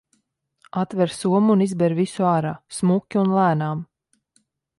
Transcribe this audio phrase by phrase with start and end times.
[0.83, 3.87] Atver somu un izber visu ārā, smuki un lēnām.